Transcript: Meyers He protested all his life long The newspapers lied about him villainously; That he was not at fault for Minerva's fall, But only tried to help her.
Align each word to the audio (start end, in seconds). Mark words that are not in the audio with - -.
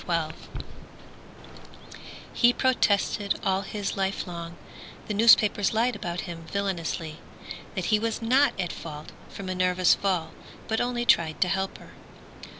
Meyers 0.07 0.33
He 2.33 2.53
protested 2.53 3.39
all 3.43 3.61
his 3.61 3.95
life 3.95 4.25
long 4.25 4.57
The 5.07 5.13
newspapers 5.13 5.75
lied 5.75 5.95
about 5.95 6.21
him 6.21 6.47
villainously; 6.51 7.19
That 7.75 7.85
he 7.93 7.99
was 7.99 8.19
not 8.19 8.59
at 8.59 8.73
fault 8.73 9.11
for 9.29 9.43
Minerva's 9.43 9.93
fall, 9.93 10.31
But 10.67 10.81
only 10.81 11.05
tried 11.05 11.39
to 11.41 11.47
help 11.47 11.77
her. 11.77 11.91